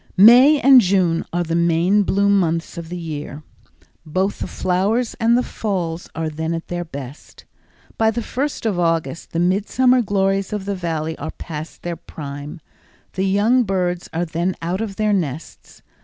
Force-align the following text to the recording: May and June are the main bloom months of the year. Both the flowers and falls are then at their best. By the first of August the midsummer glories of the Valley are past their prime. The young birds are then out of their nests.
May 0.17 0.59
and 0.59 0.81
June 0.81 1.23
are 1.31 1.43
the 1.43 1.53
main 1.53 2.01
bloom 2.01 2.39
months 2.39 2.75
of 2.75 2.89
the 2.89 2.97
year. 2.97 3.43
Both 4.03 4.39
the 4.39 4.47
flowers 4.47 5.13
and 5.19 5.45
falls 5.45 6.09
are 6.15 6.27
then 6.27 6.55
at 6.55 6.69
their 6.69 6.83
best. 6.83 7.45
By 7.99 8.09
the 8.09 8.23
first 8.23 8.65
of 8.65 8.79
August 8.79 9.31
the 9.31 9.37
midsummer 9.37 10.01
glories 10.01 10.53
of 10.53 10.65
the 10.65 10.73
Valley 10.73 11.15
are 11.19 11.29
past 11.29 11.83
their 11.83 11.97
prime. 11.97 12.61
The 13.13 13.27
young 13.27 13.61
birds 13.63 14.09
are 14.11 14.25
then 14.25 14.55
out 14.59 14.81
of 14.81 14.95
their 14.95 15.13
nests. 15.13 15.83